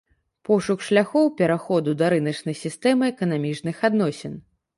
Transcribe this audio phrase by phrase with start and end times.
[0.47, 4.33] Пошук шляхоў пераходу да рыначнай сістэмы эканамічных адносін.